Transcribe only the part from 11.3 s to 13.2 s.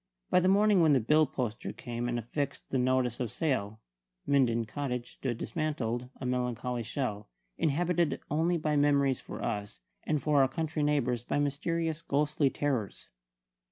mysterious ghostly terrors.